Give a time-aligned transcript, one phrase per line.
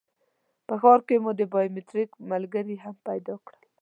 [0.67, 3.61] په ښار کې مو د بایومټریک ملګري هم پیدا کړل.